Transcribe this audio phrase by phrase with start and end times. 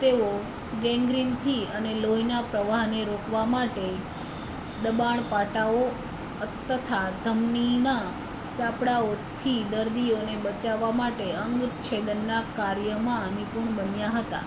[0.00, 0.30] તેઓ
[0.80, 3.84] ગૅંગ્રીનથી અને લોહીના પ્રવાહને રોકવા માટે
[4.82, 5.84] દબાણ પાટાઓ
[6.66, 8.02] તથા ધમનીના
[8.56, 11.56] ચાપડાઓથી દર્દીઓને બચાવવા માટે અંગ
[11.84, 14.46] છેદનનાં કાર્યમાં નિપુણ બન્યા હતા